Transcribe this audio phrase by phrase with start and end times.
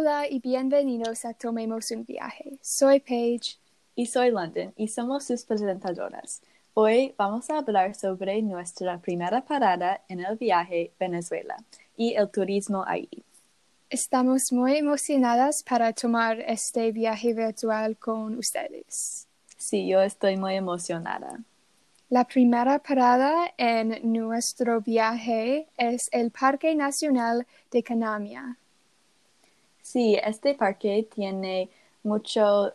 [0.00, 2.58] Hola y bienvenidos a Tomemos un viaje.
[2.62, 3.58] Soy Paige.
[3.94, 6.40] Y soy London y somos sus presentadoras.
[6.72, 11.54] Hoy vamos a hablar sobre nuestra primera parada en el viaje Venezuela
[11.98, 13.10] y el turismo ahí.
[13.90, 19.28] Estamos muy emocionadas para tomar este viaje virtual con ustedes.
[19.58, 21.40] Sí, yo estoy muy emocionada.
[22.08, 28.56] La primera parada en nuestro viaje es el Parque Nacional de Canamia.
[29.92, 31.68] Sí, este parque tiene
[32.04, 32.72] mucho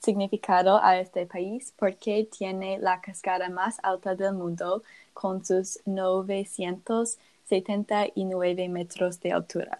[0.00, 4.82] significado a este país porque tiene la cascada más alta del mundo
[5.14, 9.78] con sus 979 metros de altura.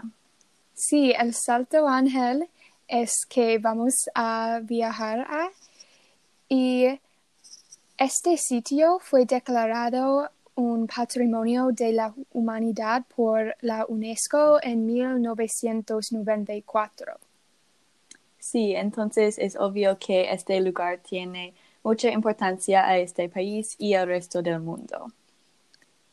[0.75, 2.49] Sí, el Salto Ángel
[2.87, 5.49] es que vamos a viajar a
[6.49, 7.01] y
[7.97, 17.21] este sitio fue declarado un patrimonio de la humanidad por la UNESCO en 1994.
[18.41, 24.09] Sí, entonces es obvio que este lugar tiene mucha importancia a este país y al
[24.09, 25.13] resto del mundo.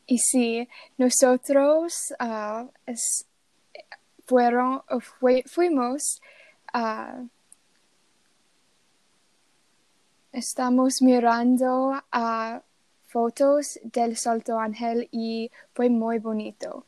[0.06, 3.26] Y sí, nosotros uh, es,
[4.28, 4.84] fueron,
[5.20, 6.22] fue, fuimos
[6.72, 7.16] a...
[7.20, 7.30] Uh,
[10.32, 12.62] estamos mirando a
[13.16, 16.86] fotos del Salto Ángel y fue muy bonito.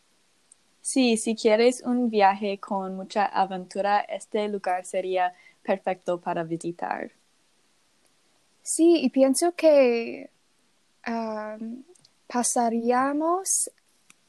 [0.81, 7.11] Sí, si quieres un viaje con mucha aventura, este lugar sería perfecto para visitar.
[8.61, 10.29] Sí, y pienso que
[12.27, 13.71] pasaríamos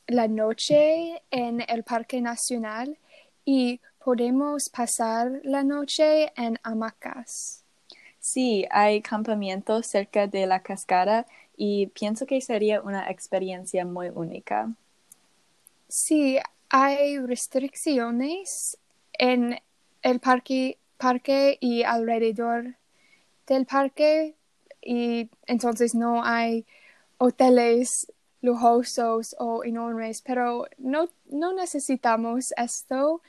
[0.06, 2.96] la noche en el Parque Nacional
[3.44, 7.64] y podemos pasar la noche en hamacas.
[8.30, 11.24] Sí, hay campamentos cerca de la cascada
[11.56, 14.70] y pienso que sería una experiencia muy única.
[15.88, 18.76] Sí, hay restricciones
[19.14, 19.58] en
[20.02, 20.76] el parque,
[21.60, 22.74] y alrededor
[23.46, 24.34] del parque
[24.82, 26.66] y entonces no hay
[27.16, 28.12] hoteles
[28.42, 33.22] lujosos o enormes, pero no, no necesitamos esto.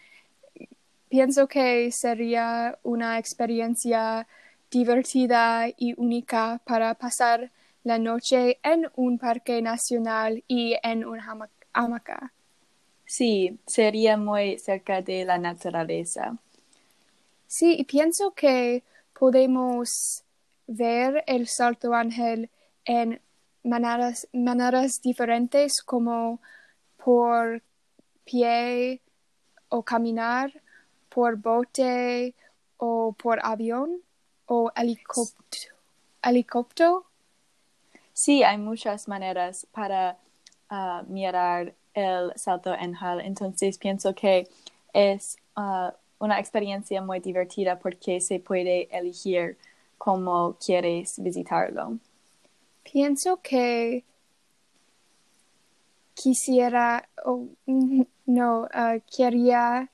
[1.07, 4.27] Pienso que sería una experiencia
[4.71, 7.51] divertida y única para pasar
[7.83, 11.19] la noche en un parque nacional y en un
[11.73, 12.33] hamaca.
[13.05, 16.37] Sí, sería muy cerca de la naturaleza.
[17.47, 18.83] Sí, y pienso que
[19.17, 20.23] podemos
[20.67, 22.49] ver el salto ángel
[22.85, 23.19] en
[23.63, 26.39] maneras, maneras diferentes como
[27.03, 27.63] por
[28.23, 29.01] pie
[29.69, 30.61] o caminar,
[31.09, 32.35] por bote
[32.77, 34.01] o por avión
[34.49, 35.75] o helicóptero.
[36.23, 37.05] helicóptero.
[38.13, 40.17] Sí, hay muchas maneras para
[40.71, 43.21] uh, mirar el salto ángel.
[43.21, 44.47] Entonces pienso que
[44.91, 49.57] es uh, una experiencia muy divertida porque se puede elegir
[49.99, 51.99] cómo quieres visitarlo.
[52.83, 54.03] Pienso que
[56.15, 57.45] quisiera o
[58.25, 59.89] no uh, quería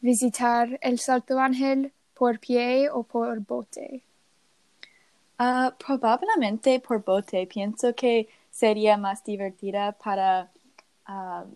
[0.00, 4.00] visitar el Salto Ángel por pie o por bote.
[5.40, 7.48] Uh, probablemente por bote.
[7.48, 10.48] Pienso que sería más divertida para
[11.08, 11.52] uh,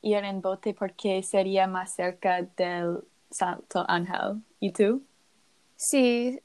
[0.00, 4.40] ir en bote porque sería más cerca del Salto Ángel.
[4.58, 5.02] ¿Y tú?
[5.76, 6.40] Sí,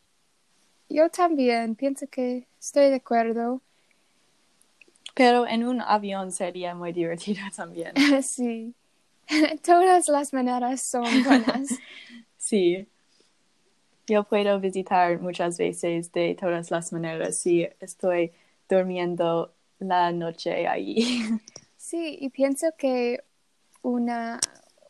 [0.89, 3.61] yo también pienso que estoy de acuerdo.
[5.13, 7.93] Pero en un avión sería muy divertido también.
[8.21, 8.73] sí.
[9.63, 11.69] Todas las maneras son buenas.
[12.37, 12.85] sí.
[14.07, 18.31] Yo puedo visitar muchas veces de todas las maneras si estoy
[18.69, 20.97] durmiendo la noche ahí.
[21.77, 23.23] Sí, y pienso que
[23.83, 24.39] una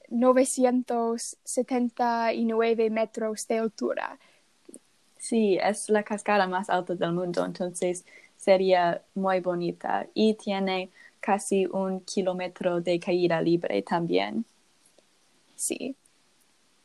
[0.10, 4.20] 979 metros de altura.
[5.18, 8.04] Sí, es la cascada más alta del mundo, entonces
[8.38, 10.90] sería muy bonita y tiene
[11.22, 14.44] casi un kilómetro de caída libre también.
[15.56, 15.96] Sí.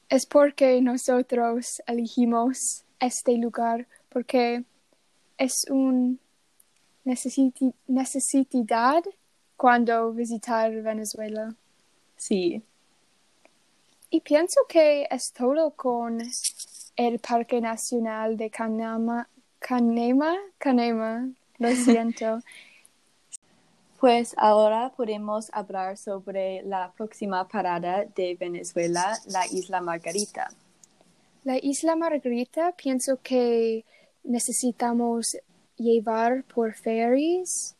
[0.08, 4.62] Es porque nosotros elegimos este lugar porque
[5.36, 6.20] es un
[7.86, 9.02] necesidad
[9.56, 11.54] cuando visitar Venezuela.
[12.16, 12.62] Sí.
[14.10, 16.20] Y pienso que es todo con
[16.96, 19.28] el Parque Nacional de Canama,
[19.58, 21.28] Canema, Canema,
[21.58, 22.40] lo siento.
[24.00, 30.48] Pues ahora podemos hablar sobre la próxima parada de Venezuela, la Isla Margarita.
[31.44, 33.84] La Isla Margarita pienso que
[34.22, 35.36] necesitamos
[35.78, 37.76] llevar por ferries.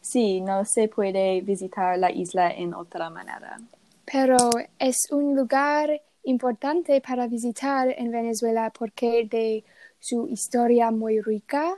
[0.00, 3.58] Sí, no se puede visitar la isla en otra manera.
[4.04, 4.36] Pero
[4.78, 9.64] es un lugar importante para visitar en Venezuela porque de
[9.98, 11.74] su historia muy rica.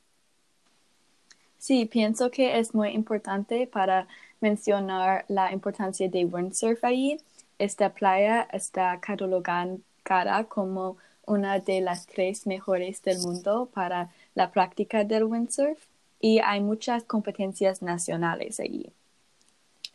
[1.57, 4.07] Sí, pienso que es muy importante para
[4.39, 7.17] mencionar la importancia de windsurf ahí.
[7.57, 15.03] Esta playa está catalogada como una de las tres mejores del mundo para la práctica
[15.03, 15.79] del windsurf
[16.19, 18.91] y hay muchas competencias nacionales allí.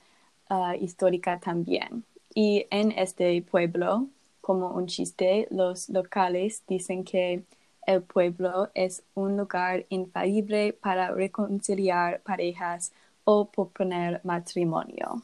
[0.48, 2.02] uh, histórica también.
[2.34, 4.06] Y en este pueblo,
[4.40, 7.42] como un chiste, los locales dicen que
[7.88, 12.92] el pueblo es un lugar infalible para reconciliar parejas
[13.24, 15.22] o proponer matrimonio.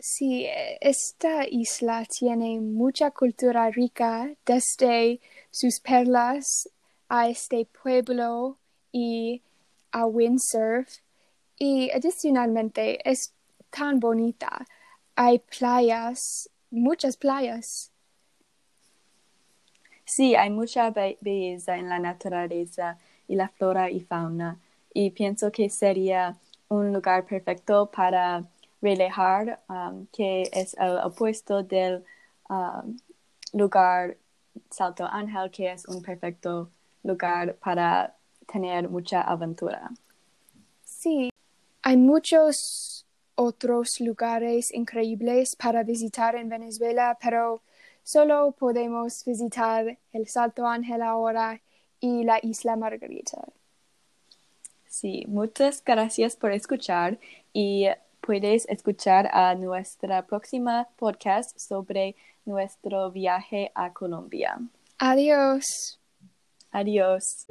[0.00, 0.48] Sí,
[0.80, 5.20] esta isla tiene mucha cultura rica desde
[5.52, 6.68] sus perlas
[7.08, 8.58] a este pueblo
[8.90, 9.42] y
[9.92, 10.88] a windsurf
[11.56, 13.34] y adicionalmente es
[13.70, 14.66] tan bonita.
[15.14, 17.89] Hay playas, muchas playas.
[20.10, 22.98] Sí, hay mucha belleza en la naturaleza
[23.28, 24.58] y la flora y fauna
[24.92, 26.36] y pienso que sería
[26.68, 28.42] un lugar perfecto para
[28.82, 32.04] relajar, um, que es el opuesto del
[32.48, 32.98] um,
[33.52, 34.16] lugar
[34.68, 36.70] Salto Ángel, que es un perfecto
[37.04, 38.16] lugar para
[38.52, 39.92] tener mucha aventura.
[40.82, 41.30] Sí,
[41.82, 47.62] hay muchos otros lugares increíbles para visitar en Venezuela, pero
[48.02, 51.60] solo podemos visitar el Salto Ángel ahora
[52.00, 53.42] y la Isla Margarita.
[54.86, 57.18] Sí, muchas gracias por escuchar
[57.52, 57.86] y
[58.20, 64.58] puedes escuchar a nuestra próxima podcast sobre nuestro viaje a Colombia.
[64.98, 66.00] Adiós.
[66.72, 67.46] Adiós.